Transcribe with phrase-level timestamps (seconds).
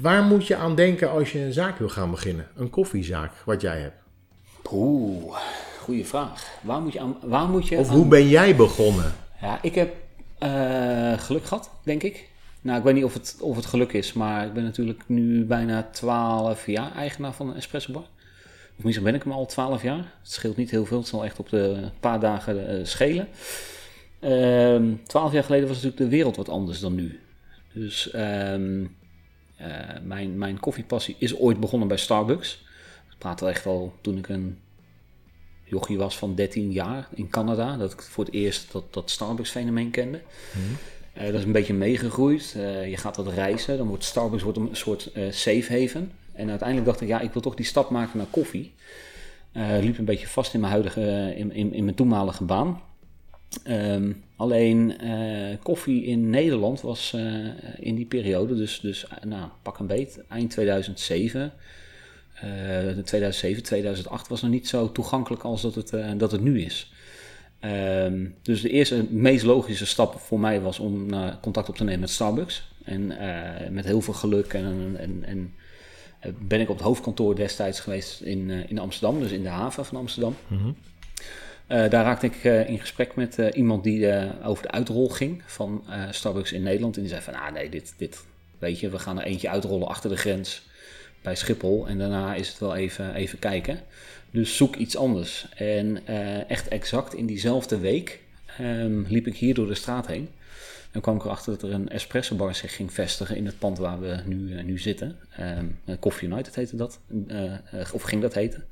[0.00, 2.48] Waar moet je aan denken als je een zaak wil gaan beginnen?
[2.56, 3.96] Een koffiezaak, wat jij hebt.
[4.72, 5.36] Oeh,
[5.80, 6.46] goede vraag.
[6.62, 7.16] Waar moet je aan...
[7.22, 9.12] Waar moet je Of aan- hoe ben jij begonnen?
[9.40, 9.94] Ja, ik heb
[10.38, 12.28] eh, geluk gehad, denk ik.
[12.60, 15.44] Nou, ik weet niet of het, of het geluk is, maar ik ben natuurlijk nu
[15.44, 18.04] bijna 12 jaar eigenaar van een espresso bar.
[18.78, 19.96] Of misschien ben ik hem al 12 jaar.
[19.98, 23.28] Het scheelt niet heel veel, het zal echt op de paar dagen eh, schelen.
[24.20, 27.20] Ehm 12 jaar geleden was natuurlijk de wereld wat anders dan nu.
[27.72, 28.84] Dus ehm,
[29.60, 32.64] eh, mijn, mijn koffiepassie is ooit begonnen bij Starbucks.
[33.10, 34.58] Ik praat echt wel toen ik een
[35.64, 37.76] jochie was van 13 jaar in Canada.
[37.76, 40.20] Dat ik voor het eerst dat, dat Starbucks-fenomeen kende.
[41.12, 42.54] Eh, dat is een beetje meegegroeid.
[42.56, 43.76] Eh, je gaat wat reizen.
[43.76, 46.12] Dan wordt Starbucks wordt een soort safe haven.
[46.32, 48.72] En uiteindelijk dacht ik, ja, ik wil toch die stap maken naar koffie.
[49.80, 52.80] Liep een beetje vast in mijn huidige, in, in, in mijn toenmalige baan.
[53.62, 57.46] Ehm, alleen eh, koffie in Nederland was eh,
[57.78, 61.52] in die periode, dus, dus eh, nou, pak een beet, eind 2007.
[62.34, 66.92] eh, 2007, 2008 was nog niet zo toegankelijk als dat het, dat het nu is.
[67.60, 71.08] Ehm, dus de eerste, meest logische stap voor mij was om
[71.40, 72.68] contact op te nemen met Starbucks.
[72.84, 73.06] En
[73.70, 75.54] met heel veel geluk en, en, en
[76.38, 79.96] ben ik op het hoofdkantoor destijds geweest in, in Amsterdam, dus in de haven van
[79.96, 80.36] Amsterdam.
[80.50, 80.56] Eh,
[81.70, 85.42] daar raakte ik eh, in gesprek met eh, iemand die eh, over de uitrol ging
[85.46, 86.96] van eh, Starbucks in Nederland.
[86.96, 88.24] En die zei van, ah nee, dit, dit,
[88.58, 90.62] weet je, we gaan er eentje uitrollen achter de grens
[91.22, 91.88] bij Schiphol.
[91.88, 93.80] En daarna is het wel even, even kijken.
[94.30, 95.46] Dus zoek iets anders.
[95.54, 98.20] En eh, echt exact in diezelfde week
[98.58, 100.28] ehm, liep ik hier door de straat heen.
[100.90, 103.78] En kwam ik erachter dat er een espresso bar zich ging vestigen in het pand
[103.78, 105.18] waar we nu, eh, nu zitten.
[105.36, 105.58] Eh,
[106.00, 107.00] Coffee United heette dat.
[107.28, 107.58] Eh, eh,
[107.92, 108.64] of ging dat heten.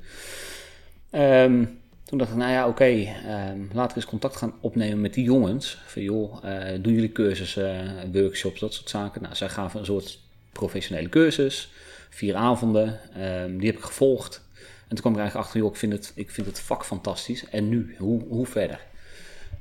[1.09, 1.65] Ehm,
[2.09, 5.23] toen dacht ik, nou ja, oké, ehm, laten we eens contact gaan opnemen met die
[5.23, 5.77] jongens.
[5.85, 9.21] Van joh, eh, doen jullie cursussen, workshops, dat soort zaken.
[9.21, 10.19] Nou, zij gaven een soort
[10.51, 11.71] professionele cursus,
[12.09, 12.99] vier avonden.
[13.15, 14.43] Ehm, die heb ik gevolgd.
[14.57, 17.49] En toen kwam ik eigenlijk achter, joh, ik vind het, ik vind het vak fantastisch.
[17.49, 18.79] En nu, hoe, hoe verder?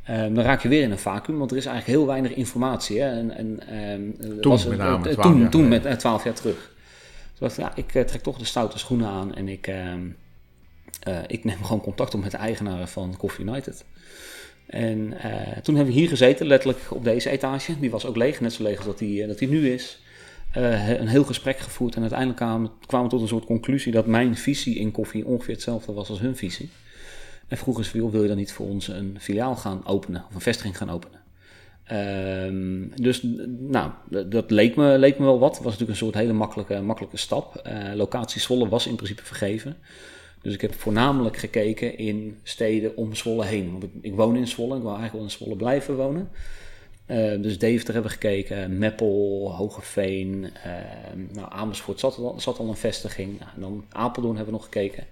[0.05, 3.01] Ehm, dan raak je weer in een vacuüm, want er is eigenlijk heel weinig informatie.
[3.01, 3.11] Hè?
[3.11, 6.25] En, en, ehm, Toen was met name, eh, 12 toen, jaar toen met eh, 12
[6.25, 6.75] jaar terug.
[7.35, 9.71] Toen dacht ik, ja, ik eh, trek toch de stoute schoenen aan en ik,
[11.01, 13.85] eh, ik neem gewoon contact op met de eigenaren van Coffee United.
[14.67, 17.81] En eh, toen hebben we hier gezeten, letterlijk op deze etage.
[17.81, 19.99] Die was ook leeg, net zo leeg als dat die, eh, dat die nu is.
[20.53, 24.37] Een heel gesprek gevoerd en uiteindelijk kwamen, kwamen we tot een soort conclusie dat mijn
[24.37, 26.71] visie in koffie ongeveer hetzelfde was als hun visie.
[27.49, 30.41] En vroegen ze, wil je dan niet voor ons een filiaal gaan openen of een
[30.41, 31.21] vestiging gaan openen?
[31.85, 33.21] Ehm, dus
[33.59, 33.91] nou,
[34.29, 35.55] dat- leek me, leek me wel wat.
[35.55, 37.71] Het was natuurlijk een soort hele makkelijke, makkelijke stap.
[37.95, 39.77] Locatie Zwolle was in principe vergeven.
[40.43, 43.71] Dus ik heb voornamelijk gekeken in steden om Zwolle heen.
[43.71, 46.31] Want ik, ik woon in Zwolle, ik wil eigenlijk wel in Zwolle blijven wonen.
[47.07, 50.73] Eh, dus Deventer hebben we gekeken, Meppel, Hogeveen, eh,
[51.33, 53.39] nou, Amersfoort zat al, zat al een vestiging.
[53.39, 55.07] Nou, en dan Apeldoorn hebben we nog gekeken.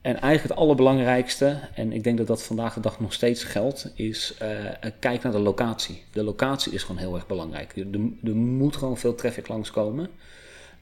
[0.00, 3.92] En eigenlijk het allerbelangrijkste, en ik denk dat dat vandaag de dag nog steeds geldt,
[3.94, 6.02] is eh, kijk naar de locatie.
[6.12, 7.76] De locatie is gewoon heel erg belangrijk.
[7.76, 7.86] Er,
[8.24, 10.10] er moet gewoon veel traffic langskomen.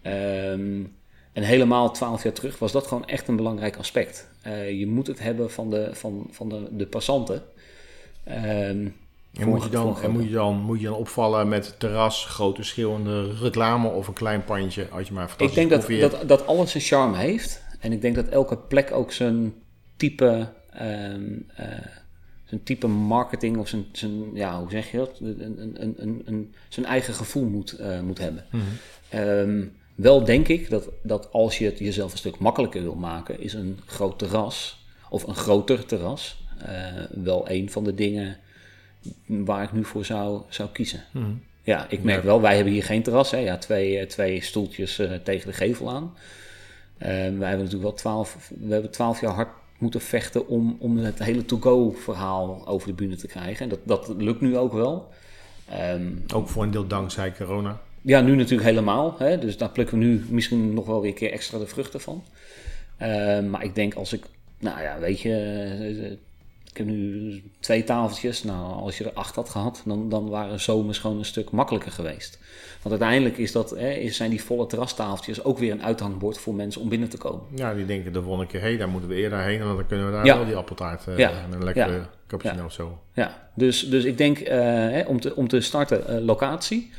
[0.03, 0.83] Ehm
[1.32, 4.28] en helemaal twaalf jaar terug was dat gewoon echt een belangrijk aspect.
[4.43, 7.43] Eh, je moet het hebben van de, van, van de, de passanten.
[8.25, 8.88] Ehm,
[9.32, 12.62] En moet je, dan, en moet, je dan, moet je dan opvallen met terras, grote
[12.62, 16.70] schreeuwende reclame of een klein pandje als je maar Ik denk dat, dat, dat alles
[16.70, 17.62] zijn charme heeft.
[17.81, 19.54] En ik denk dat elke plek ook zijn
[19.97, 21.22] type, ehm,
[21.54, 21.66] eh,
[22.44, 25.19] zijn type marketing of zijn, zijn, ja, hoe zeg je dat?
[25.20, 28.44] Een, een, een, een, een- zijn eigen gevoel moet, eh, moet hebben.
[29.08, 29.64] Ehm,
[29.94, 33.53] wel denk ik dat, dat als je het jezelf een stuk makkelijker wil maken, is
[33.53, 38.37] een groot terras of een groter terras eh, wel een van de dingen
[39.27, 41.05] waar ik nu voor zou, zou kiezen.
[41.12, 41.33] Mhm.
[41.65, 43.31] Ja, ik merk wel, wij hebben hier geen terras.
[43.31, 43.39] Hè.
[43.39, 46.15] Ja, twee, eh, twee stoeltjes eh, tegen de gevel aan.
[46.99, 49.49] Eh, wij hebben natuurlijk wel twaalf, we hebben twaalf jaar hard
[49.79, 53.62] moeten vechten om, om het hele to-go verhaal over de bühne te krijgen.
[53.62, 55.09] En dat, dat lukt nu ook wel.
[55.69, 57.81] Ehm, Ook voor een deel dankzij corona.
[58.02, 59.14] Ja, nu natuurlijk helemaal.
[59.19, 59.38] Hè?
[59.38, 62.25] Dus daar plukken we nu misschien nog wel weer een keer extra de vruchten van.
[62.96, 64.25] Eh, maar ik denk als ik,
[64.58, 66.10] nou ja, weet je, eh,
[66.70, 68.43] ik heb nu twee tafeltjes.
[68.43, 71.93] Nou, als je er acht had gehad, dan, dan waren zomers gewoon een stuk makkelijker
[71.93, 72.38] geweest.
[72.82, 76.81] Want uiteindelijk is dat, hè, zijn die volle terrastafeltjes ook weer een uithangbord voor mensen
[76.81, 77.40] om binnen te komen.
[77.54, 79.60] Ja, die denken de volgende keer, hé, hey, daar moeten we eerder heen.
[79.60, 80.37] En dan kunnen we daar Ja.
[80.37, 81.31] wel die appeltaart uh, Ja.
[81.31, 82.10] en een lekkere Ja.
[82.26, 82.99] cappuccino of zo.
[83.14, 86.90] Ja, dus, dus ik denk eh, hè, om, te, om te starten, eh, locatie.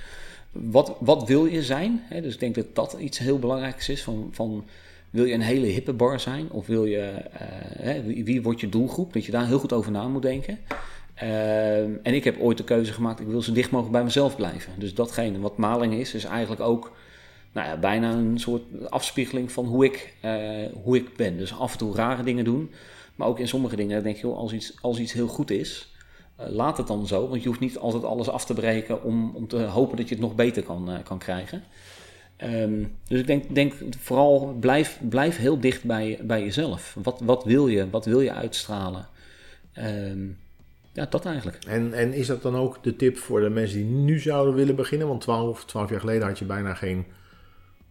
[0.53, 2.03] Wat, wat wil je zijn?
[2.21, 4.03] Dus ik denk dat dat iets heel belangrijks is.
[4.03, 4.65] Van, van,
[5.09, 6.51] wil je een hele hippe bar zijn?
[6.51, 9.13] Of wil je, eh, wie, wordt je doelgroep?
[9.13, 10.59] Dat je daar heel goed over na moet denken.
[11.13, 14.35] Ehm, en ik heb ooit de keuze gemaakt, ik wil zo dicht mogelijk bij mezelf
[14.35, 14.73] blijven.
[14.77, 16.91] Dus datgene wat maling is, is eigenlijk ook
[17.51, 20.33] nou ja, bijna een soort afspiegeling van hoe ik, eh,
[20.83, 21.37] hoe ik ben.
[21.37, 22.71] Dus af en toe rare dingen doen.
[23.15, 25.92] Maar ook in sommige dingen denk je, als, iets, als iets heel goed is,
[26.35, 27.27] laat het dan zo.
[27.27, 30.15] Want je hoeft niet altijd alles af te breken om, om te hopen dat je
[30.15, 31.63] het nog beter kan, eh, kan krijgen.
[32.37, 36.97] Ehm, dus ik denk, denk vooral blijf, blijf heel dicht bij, bij jezelf.
[37.03, 37.89] Wat, wat wil je?
[37.89, 39.07] Wat wil je uitstralen?
[39.73, 40.25] Ehm,
[40.93, 41.57] ja, dat eigenlijk.
[41.67, 44.75] En, en is dat dan ook de tip voor de mensen die nu zouden willen
[44.75, 45.07] beginnen?
[45.07, 47.05] Want 12, 12 jaar geleden had je bijna geen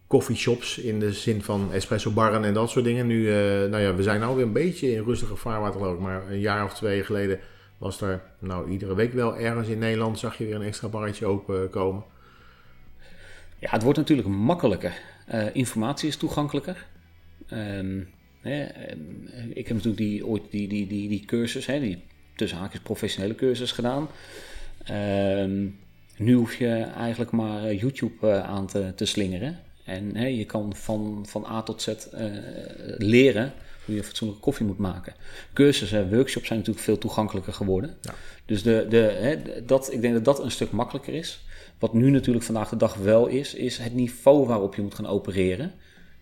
[0.07, 3.07] coffeeshops in de zin van espresso barren en dat soort dingen.
[3.07, 6.01] Nu, eh, nou ja, we zijn nou weer een beetje in rustige vaarwater geloof ik.
[6.01, 7.39] Maar een jaar of twee geleden
[7.77, 11.25] was er, nou iedere week wel ergens in Nederland zag je weer een extra barretje
[11.25, 12.03] open komen.
[13.59, 15.01] Ja, het wordt natuurlijk makkelijker.
[15.27, 16.85] Eh, informatie is toegankelijker.
[17.47, 18.01] Ehm,
[18.41, 18.99] hè, ehm,
[19.49, 22.03] ik heb natuurlijk die, ooit die, die, die, die cursus, hè, die
[22.35, 24.07] tussen haakjes professionele cursus gedaan.
[24.83, 25.67] Ehm,
[26.17, 29.59] nu hoef je eigenlijk maar eh, YouTube eh, aan te, te slingeren.
[29.85, 32.27] En hè, je kan van, van A tot Z eh,
[32.97, 33.53] leren
[33.85, 35.13] hoe je fatsoenlijke koffie moet maken.
[35.53, 37.97] Cursussen, workshops zijn natuurlijk veel toegankelijker geworden.
[38.01, 38.13] Ja.
[38.45, 41.45] Dus de, de, hè, dat, ik denk dat dat een stuk makkelijker is.
[41.79, 45.07] Wat nu natuurlijk vandaag de dag wel is, is het niveau waarop je moet gaan
[45.07, 45.71] opereren,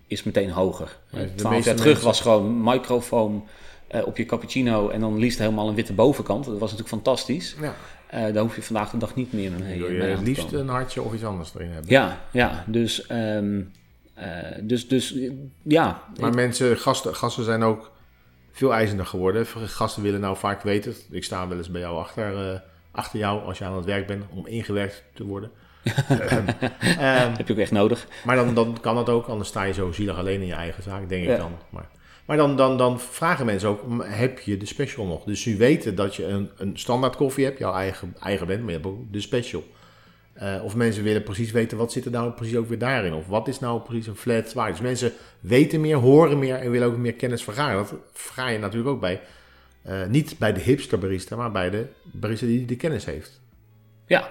[0.08, 0.98] is meteen hoger.
[1.10, 3.48] Ja, de Twaalf jaar terug was gewoon microfoon
[3.88, 6.46] eh, op je cappuccino en dan liefst helemaal een witte bovenkant.
[6.46, 7.56] Dat was natuurlijk fantastisch.
[7.62, 7.76] Ja,
[8.08, 10.68] Eh daar hoef je vandaag de dag niet meer mee, wil je het liefst een
[10.68, 11.90] hartje of iets anders erin hebben.
[11.90, 13.66] Ja, ja, dus, ehm, eh,
[14.62, 15.32] dus, dus eh,
[15.62, 16.04] ja.
[16.20, 17.92] Maar mensen, gasten, gasten zijn ook
[18.52, 19.46] veel eisender geworden.
[19.48, 22.60] Gasten willen nou vaak weten, ik sta wel eens bij jou achter, eh,
[22.92, 25.52] achter jou als je aan het werk bent om ingewerkt te worden.
[26.98, 28.08] Ehm, heb je ook echt nodig.
[28.26, 30.84] maar dan, dan kan dat ook, anders sta je zo zielig alleen in je eigen
[30.84, 31.52] zaak, denk ik dan.
[31.70, 31.90] Maar,
[32.26, 35.24] maar dan, dan, dan vragen mensen ook, "M, heb je de special nog?
[35.24, 38.70] Dus ze weten dat je een, een standaard koffie hebt, jouw eigen, eigen bent, maar
[38.70, 39.64] je hebt ook de special.
[40.34, 43.14] Eh, of mensen willen precies weten, wat zit er nou precies ook weer daarin?
[43.14, 44.72] Of wat is nou precies een flat white?
[44.72, 47.78] Dus mensen weten meer, horen meer en willen ook meer kennis vergaren.
[47.78, 49.22] Dat ga je natuurlijk ook bij,
[49.82, 53.40] eh, niet bij de hipster barista, maar bij de barista die de kennis heeft.
[54.06, 54.30] Ja.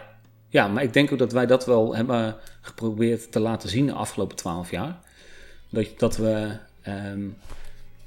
[0.49, 3.93] ja, maar ik denk ook dat wij dat wel hebben geprobeerd te laten zien de
[3.93, 5.01] afgelopen twaalf jaar.
[5.69, 7.21] Dat, dat we, ehm,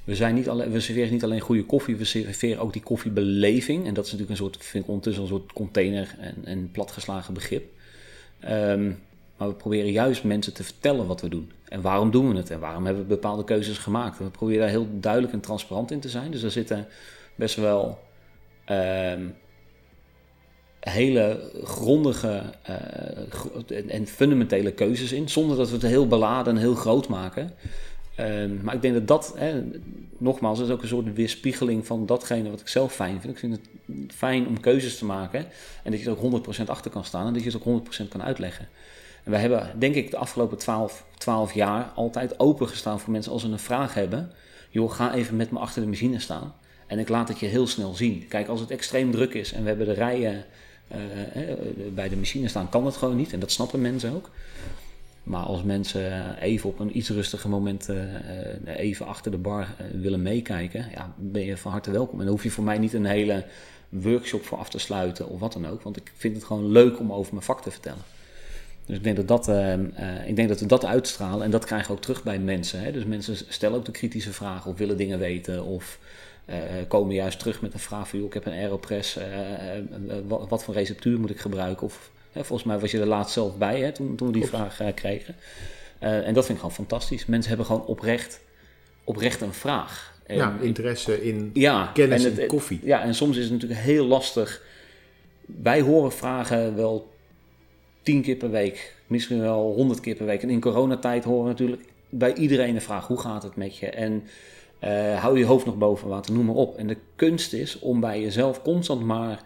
[0.04, 3.88] we, zijn niet alleen, we serveren niet alleen goede koffie, we serveren ook die koffiebeleving.
[3.88, 7.34] En dat is natuurlijk een soort, vind ik ondertussen een soort container en, en platgeslagen
[7.34, 7.72] begrip.
[8.44, 8.92] Ehm,
[9.38, 11.52] maar we proberen juist mensen te vertellen wat we doen.
[11.68, 12.52] En waarom doen we het?
[12.52, 14.18] En waarom hebben we bepaalde keuzes gemaakt?
[14.18, 16.32] We proberen daar heel duidelijk en transparant in te zijn.
[16.32, 16.88] Dus er zitten
[17.36, 18.00] best wel
[18.66, 19.26] ehm,
[20.80, 25.30] hele grondige eh, en fundamentele keuzes in.
[25.30, 27.52] Zonder dat we het heel beladen en heel groot maken.
[28.16, 29.64] Ehm, maar ik denk dat dat, hè,
[30.18, 33.34] nogmaals, is ook een soort weerspiegeling van datgene wat ik zelf fijn vind.
[33.34, 35.46] Ik vind het fijn om keuzes te maken
[35.84, 38.10] en dat je er ook 100% achter kan staan en dat je het ook 100%
[38.10, 38.68] kan uitleggen.
[39.24, 43.42] En wij hebben, denk ik, de afgelopen 12, 12 jaar altijd opengestaan voor mensen als
[43.42, 44.32] ze een vraag hebben.
[44.70, 46.54] Joh, ga even met me achter de machine staan
[46.88, 48.26] en ik laat het je heel snel zien.
[48.28, 50.46] Kijk, als het extreem druk is en we hebben de rijen
[50.88, 51.58] eh, eh,
[51.94, 53.34] bij de machine staan, kan dat gewoon niet.
[53.34, 54.30] En dat snappen mensen ook.
[55.24, 59.62] Maar als mensen even op een iets rustiger moment eh, eh, even achter de bar
[59.62, 62.20] eh, willen meekijken, ja, ben je van harte welkom.
[62.20, 63.46] En dan hoef je voor mij niet een hele
[63.90, 65.82] workshop voor af te sluiten of wat dan ook.
[65.82, 68.04] Want ik vind het gewoon leuk om over mijn vak te vertellen.
[68.86, 71.66] Dus ik denk dat, dat, eh, eh, ik denk dat we dat uitstralen en dat
[71.66, 72.80] krijgen we ook terug bij mensen.
[72.80, 72.92] Hè?
[72.92, 76.00] Dus mensen stellen ook de kritische vragen of willen dingen weten of
[76.88, 78.20] komen juist terug met een vraag van...
[78.20, 79.18] Joh, ik heb een Aeropress,
[80.28, 81.86] wat, voor receptuur moet ik gebruiken?
[81.86, 84.80] Of volgens mij was je er laatst zelf bij hè, toen, toen we die vraag
[84.80, 85.36] eh, kregen.
[86.00, 87.26] Eh, en dat vind ik gewoon fantastisch.
[87.26, 88.42] Mensen hebben gewoon oprecht,
[89.04, 90.12] oprecht een vraag.
[90.26, 92.80] En ja, interesse in ja, kennis en het- in koffie.
[92.84, 94.64] Ja, en soms is het natuurlijk heel lastig.
[95.46, 97.12] Wij horen vragen wel
[98.02, 100.42] tien keer per week, misschien wel honderd keer per week.
[100.44, 103.90] En in coronatijd horen we natuurlijk bij iedereen de vraag: hoe gaat het met je?
[103.90, 104.24] En
[104.80, 106.78] eh, hou je hoofd nog boven water, noem maar op.
[106.78, 109.40] En de kunst is om bij jezelf constant maar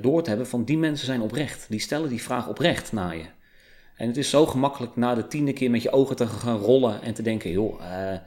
[0.00, 1.66] door te hebben van die mensen zijn oprecht.
[1.68, 3.24] Die stellen die vraag oprecht naar je.
[3.96, 7.02] En het is zo gemakkelijk na de tiende keer met je ogen te gaan rollen
[7.02, 8.18] en te denken: joh, eh,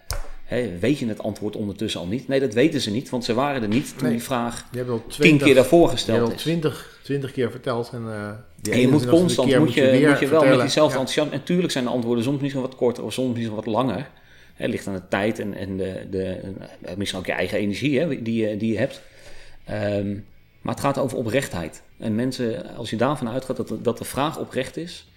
[0.43, 2.27] Hè, weet je het antwoord ondertussen al niet?
[2.27, 4.11] Nee, dat weten ze niet, want ze waren er niet toen Nee.
[4.11, 6.35] die vraag Je hebt al tien 20, keer daarvoor je hebt gesteld al.
[6.37, 7.89] 20, 20 keer verteld.
[7.93, 8.27] En, eh,
[8.73, 10.99] En je moet 21ste constant, moet je, moet je wel met diezelfde Ja.
[10.99, 11.31] enthousiasme.
[11.31, 14.09] En tuurlijk zijn de antwoorden soms misschien wat korter of soms misschien wat langer.
[14.53, 16.39] Het ligt aan de tijd en, en de, de,
[16.81, 19.01] eh, misschien ook je eigen energie hè, die, je, die je hebt.
[19.65, 20.15] Ehm,
[20.63, 21.83] maar het gaat over oprechtheid.
[21.97, 25.07] En mensen, als je daarvan uitgaat dat de, dat de vraag oprecht is,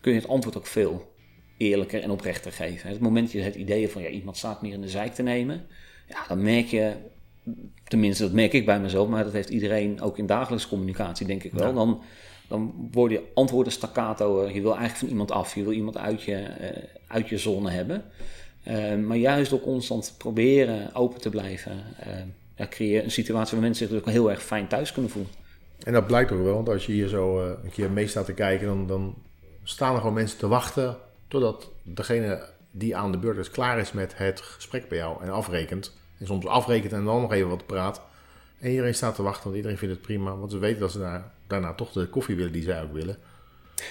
[0.00, 1.12] kun je het antwoord ook veel
[1.56, 2.90] eerlijker en oprechter geven.
[2.90, 5.22] Het moment dat je het idee van ja, iemand staat meer in de zijk te
[5.22, 5.66] nemen,
[6.08, 6.94] ja, dan merk je,
[7.84, 11.42] tenminste dat merk ik bij mezelf, maar dat heeft iedereen ook in dagelijkse communicatie denk
[11.42, 11.66] ik wel.
[11.66, 11.72] Ja.
[11.72, 12.02] Dan,
[12.48, 16.22] dan worden je antwoorden staccato, je wil eigenlijk van iemand af, je wil iemand uit
[16.22, 18.04] je, eh, uit je zone hebben.
[18.62, 22.12] Eh, maar juist door constant proberen open te blijven, eh,
[22.62, 25.32] ja, creëer je een situatie waar mensen zich ook heel erg fijn thuis kunnen voelen.
[25.84, 28.24] En dat blijkt ook wel, want als je hier zo eh, een keer mee staat
[28.24, 29.14] te kijken, dan, dan
[29.62, 30.96] staan er gewoon mensen te wachten
[31.28, 35.30] totdat degene die aan de beurt is klaar is met het gesprek bij jou en
[35.30, 35.96] afrekent.
[36.18, 38.02] En soms afrekent en dan nog even wat praat.
[38.58, 40.98] En iedereen staat te wachten, want iedereen vindt het prima, want ze weten dat ze
[40.98, 43.16] daar, daarna toch de koffie willen die zij ook willen.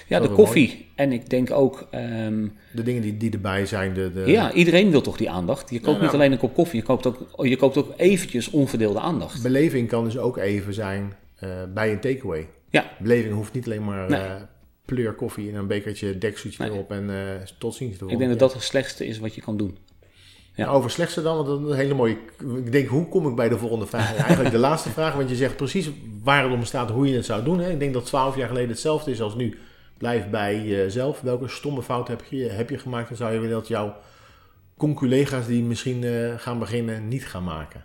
[0.06, 0.86] Ja, Dat de koffie.
[0.94, 4.90] En ik denk ook, ehm, De dingen die, die erbij zijn, de, de, ja, iedereen
[4.90, 5.70] wil toch die aandacht.
[5.70, 6.14] Je koopt Ja, niet nou.
[6.14, 9.42] alleen een kop koffie, je koopt ook, je koopt ook eventjes onverdeelde aandacht.
[9.42, 12.48] beleving kan dus ook even zijn eh, bij een takeaway.
[12.70, 12.90] Ja.
[12.98, 14.20] Beleving hoeft niet alleen maar Nee.
[14.20, 14.34] eh,
[14.84, 16.72] pleur koffie in een bekertje dekseltje Nee.
[16.72, 17.16] erop en eh,
[17.58, 17.96] tot ziens.
[17.98, 19.78] Ik denk dat dat het slechtste is wat je kan doen.
[20.54, 20.66] ja.
[20.68, 22.16] Over slechtste dan, want dat is een hele mooie...
[22.64, 24.16] Ik denk, hoe kom ik bij de volgende vraag?
[24.16, 25.90] Eigenlijk de laatste vraag, want je zegt precies
[26.22, 27.58] waar het om staat, hoe je het zou doen.
[27.60, 27.70] Hè?
[27.70, 29.58] Ik denk dat twaalf jaar geleden hetzelfde is als nu.
[30.02, 31.20] Blijf bij jezelf.
[31.20, 33.10] Welke stomme fout heb je, heb je gemaakt?
[33.10, 33.94] En zou je willen dat jouw
[34.76, 37.84] conculega's die misschien eh, gaan beginnen, niet gaan maken?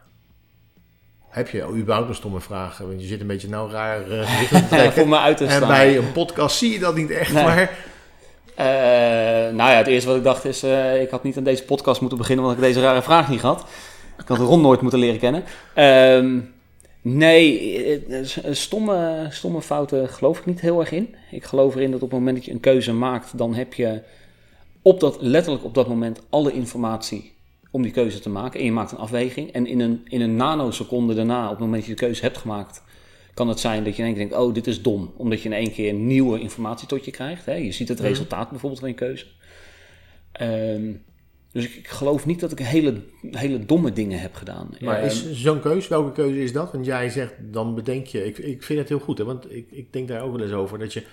[1.30, 2.78] Heb je überhaupt een stomme vraag?
[2.78, 5.10] Want je zit een beetje nou raar gezichten te trekken.
[5.10, 5.68] Me uit te En staan.
[5.68, 7.44] bij een podcast zie je dat niet echt, Nee.
[7.44, 7.78] maar...
[8.56, 8.66] Eh,
[9.56, 10.64] nou ja, het eerste wat ik dacht is,
[11.02, 13.66] ik had niet aan deze podcast moeten beginnen, want ik deze rare vraag niet had.
[14.20, 15.44] Ik had Ron nooit moeten leren kennen.
[15.74, 16.40] Ehm,
[17.16, 17.74] nee,
[18.06, 21.16] eh, s- stomme, stomme fouten geloof ik niet heel erg in.
[21.32, 24.02] Ik geloof erin dat op het moment dat je een keuze maakt, dan heb je
[24.82, 27.34] op dat, letterlijk op dat moment alle informatie
[27.72, 28.60] om die keuze te maken.
[28.60, 29.52] En je maakt een afweging.
[29.52, 32.38] En in een, in een nanoseconde daarna, op het moment dat je de keuze hebt
[32.38, 32.84] gemaakt,
[33.34, 35.14] kan het zijn dat je in één keer denkt, oh, dit is dom.
[35.18, 37.46] Omdat je in één keer nieuwe informatie tot je krijgt.
[37.46, 37.54] Hè?
[37.54, 38.08] Je ziet het Mhm.
[38.08, 39.26] resultaat bijvoorbeeld van je keuze.
[40.32, 40.92] Ehm,
[41.58, 44.70] dus ik, ik geloof niet dat ik hele, hele domme dingen heb gedaan.
[44.80, 46.72] Maar is zo'n keuze, welke keuze is dat?
[46.72, 49.72] Want jij zegt, dan bedenk je, ik, ik vind het heel goed, hè, want ik,
[49.72, 51.04] ik denk daar ook wel eens over, dat je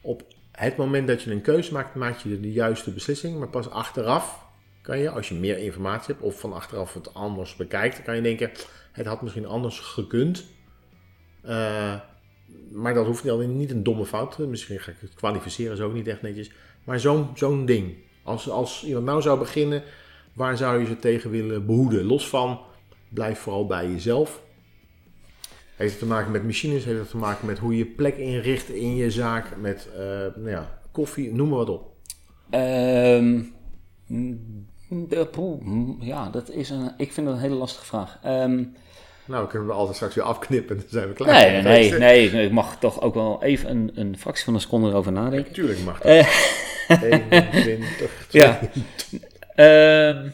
[0.00, 3.70] op het moment dat je een keuze maakt, maak je de juiste beslissing, maar pas
[3.70, 4.46] achteraf
[4.82, 8.22] kan je, als je meer informatie hebt of van achteraf het anders bekijkt, kan je
[8.22, 8.50] denken,
[8.92, 10.44] het had misschien anders gekund.
[11.42, 11.94] Eh,
[12.70, 15.94] maar dat hoeft niet, niet een domme fout, misschien ga ik het kwalificeren, zo ook
[15.94, 16.50] niet echt netjes,
[16.84, 17.94] maar zo'n zo'n ding.
[18.24, 19.82] Als, als iemand nou zou beginnen,
[20.32, 22.04] waar zou je ze tegen willen behoeden?
[22.04, 22.60] Los van,
[23.08, 24.42] blijf vooral bij jezelf.
[25.76, 28.68] Heeft het te maken met machines, heeft het te maken met hoe je plek inricht
[28.68, 30.00] in je zaak, met eh,
[30.36, 31.92] nou ja, koffie, noem maar wat op.
[32.50, 33.40] Ehm,
[34.06, 38.18] mm, de- poeh, mm, ja, dat is een, ik vind dat een hele lastige vraag.
[38.22, 38.62] Ehm,
[39.26, 41.32] Nou, dan kunnen we altijd straks weer afknippen, dan zijn we klaar.
[41.32, 44.60] nee, nee, nee, nee, ik mag toch ook wel even een, een fractie van een
[44.60, 45.52] seconde erover nadenken.
[45.52, 46.06] Tuurlijk mag dat.
[46.06, 46.28] Eh.
[46.88, 48.60] 21, Ja.
[49.54, 50.30] Ehm,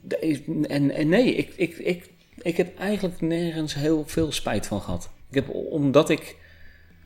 [0.00, 2.10] de- en, en nee, ik, ik, ik,
[2.42, 5.10] ik heb eigenlijk nergens heel veel spijt van gehad.
[5.28, 6.36] Ik heb, omdat ik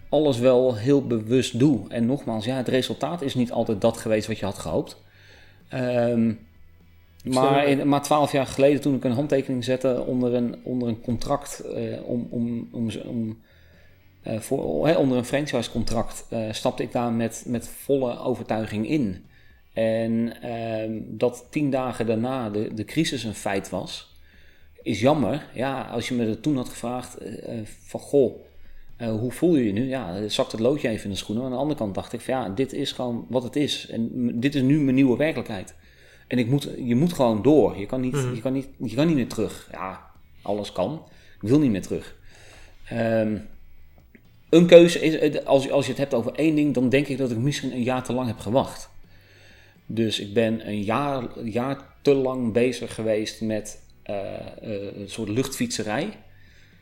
[0.08, 1.88] alles wel heel bewust doe.
[1.88, 5.02] En nogmaals, ja, het resultaat is niet altijd dat geweest wat je had gehoopt.
[5.68, 6.32] Ehm,
[7.24, 11.00] maar, in, maar twaalf jaar geleden, toen ik een handtekening zette onder een, onder een
[11.00, 13.38] contract eh, om, om, om, om
[14.24, 19.24] eh, voor, onder een franchisecontract eh, stapte ik daar met, met volle overtuiging in.
[19.72, 24.14] En ehm, dat tien dagen daarna de, de crisis een feit was,
[24.82, 25.46] is jammer.
[25.54, 28.42] Ja, als je me dat toen had gevraagd eh, van goh,
[28.98, 29.88] hoe voel je je nu?
[29.88, 31.44] Ja, zakt het loodje even in de schoenen.
[31.44, 33.88] Aan de andere kant dacht ik van ja, dit is gewoon wat het is.
[33.88, 35.74] En dit is nu mijn nieuwe werkelijkheid.
[36.26, 37.78] En ik moet, je moet gewoon door.
[37.78, 39.68] Je kan, niet, je, kan niet, je kan niet meer terug.
[39.72, 40.10] Ja,
[40.42, 41.02] alles kan.
[41.40, 42.16] Ik wil niet meer terug.
[42.88, 43.36] Ehm,
[44.54, 47.06] een keuze is, eh, als, je- als je het hebt over één ding, dan denk
[47.06, 48.90] ik dat ik misschien een jaar te lang heb gewacht.
[49.86, 55.28] Dus ik ben een jaar, jaar te lang bezig geweest met eh, eh, een soort
[55.28, 56.18] luchtfietserij.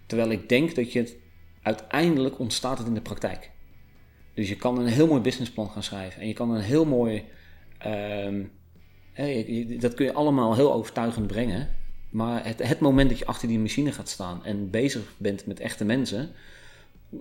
[0.06, 1.16] Terwijl ik denk dat je het
[1.62, 3.50] uiteindelijk ontstaat het in de praktijk.
[4.34, 6.20] Dus je kan een heel mooi businessplan gaan schrijven.
[6.20, 7.24] En je kan een heel mooi.
[7.78, 8.42] ehm,
[9.80, 11.68] dat kun je allemaal heel overtuigend brengen.
[12.10, 15.60] Maar het, het moment dat je achter die machine gaat staan en bezig bent met
[15.60, 16.30] echte mensen,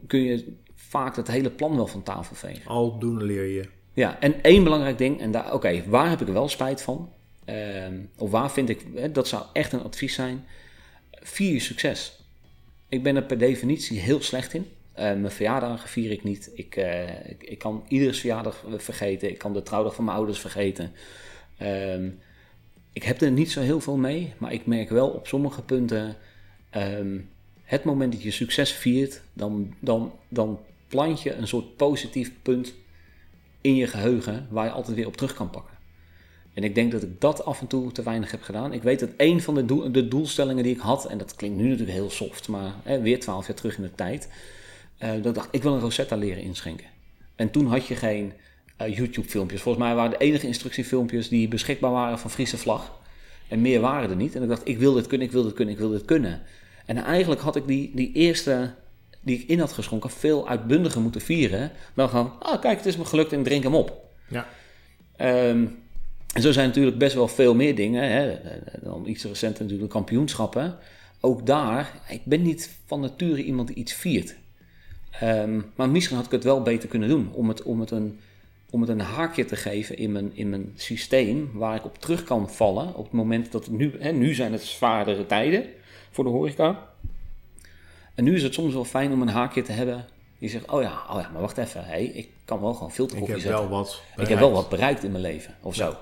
[0.08, 2.66] kun je vaak het hele plan wel van tafel vegen.
[2.66, 3.70] Al doen leer je.
[3.94, 7.10] Ja, en één belangrijk ding, en daar, oké, waar heb ik wel spijt van?
[7.46, 10.46] ehm, of waar vind ik, hè, dat zou echt een advies zijn,
[11.12, 12.20] vier je succes.
[12.90, 14.66] Ik ben er per definitie heel slecht in.
[14.94, 16.52] Eh, mijn verjaardagen vier ik niet.
[16.54, 19.30] Ik, eh, ik, ik kan iedere verjaardag vergeten.
[19.30, 20.92] Ik kan de trouwdag van mijn ouders vergeten.
[21.58, 22.10] Ehm,
[22.94, 26.16] ik heb er niet zo heel veel mee, maar ik merk wel op sommige punten.
[26.70, 27.20] ehm,
[27.72, 32.74] het moment dat je succes viert, dan, dan, dan plant je een soort positief punt
[33.62, 35.78] in je geheugen waar je altijd weer op terug kan pakken.
[36.54, 38.74] En ik denk dat ik dat af en toe te weinig heb gedaan.
[38.74, 41.64] Ik weet dat een van de, de doelstellingen die ik had, en dat klinkt nu
[41.64, 44.30] natuurlijk heel soft, maar hè, weer twaalf jaar terug in de tijd,
[44.98, 46.88] eh, dat ik dacht ik wil een Rosetta leren inschenken.
[47.36, 48.34] En toen had je geen
[48.78, 49.62] eh, YouTube-filmpjes.
[49.62, 53.00] Volgens mij waren de enige instructiefilmpjes die beschikbaar waren van Friese vlag.
[53.48, 54.36] En meer waren er niet.
[54.36, 56.42] En ik dacht, ik wil dit kunnen, ik wil dit kunnen, ik wil dit kunnen.
[56.86, 58.74] En eigenlijk had ik die, die eerste
[59.22, 61.72] die ik in had geschonken veel uitbundiger moeten vieren.
[61.94, 64.10] Dan gewoon, ah kijk, het is me gelukt en drink hem op.
[64.28, 64.48] Ja.
[65.16, 65.66] Ehm,
[66.34, 68.12] en zo zijn natuurlijk best wel veel meer dingen.
[68.12, 68.40] Hè.
[68.82, 70.78] Dan iets recenter natuurlijk kampioenschappen.
[71.20, 74.36] Ook daar, ik ben niet van nature iemand die iets viert.
[75.12, 77.30] Ehm, maar misschien had ik het wel beter kunnen doen.
[77.34, 78.20] Om het, om het, een,
[78.70, 81.50] om het een haakje te geven in mijn, in mijn systeem.
[81.54, 82.96] Waar ik op terug kan vallen.
[82.96, 83.94] Op het moment dat het nu...
[84.00, 85.66] Hè, nu zijn het zwaardere tijden
[86.12, 86.90] voor de horeca.
[88.16, 90.06] En nu is het soms wel fijn om een haakje te hebben.
[90.40, 91.86] Die zegt, oh ja, oh ja maar wacht even.
[91.86, 93.70] Hey, ik kan wel gewoon Ik filterkoffie heb zetten.
[93.70, 94.02] wel wat.
[94.18, 95.96] Ik heb wel wat bereikt in mijn leven, of zo.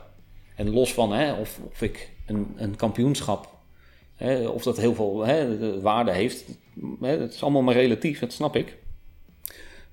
[0.56, 3.50] En los van hè, of, of ik een, een kampioenschap,
[4.16, 6.44] hè, of dat heel veel hè, de waarde heeft,
[7.02, 8.78] hè, dat is allemaal maar relatief, dat snap ik.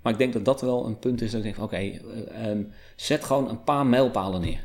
[0.02, 2.50] Maar ik denk dat dat wel een punt is dat ik denk van oké, eh,
[2.50, 2.62] ehm,
[2.96, 4.64] zet gewoon een paar mijlpalen neer.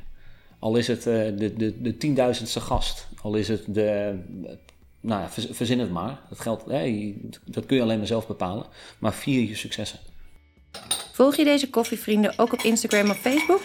[0.60, 4.20] Al is het eh, de, de, de tienduizendste gast, al is het de,
[5.02, 6.20] nou ja, verz- verzin het maar.
[6.30, 7.16] Dat, geldt, hè,
[7.46, 8.66] dat kun je alleen maar zelf bepalen.
[9.00, 10.00] Maar vier je successen.
[11.12, 13.62] Volg je deze koffievrienden ook op Instagram of Facebook?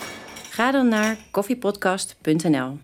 [0.51, 2.79] Ga dan naar koffiepodcast.nl.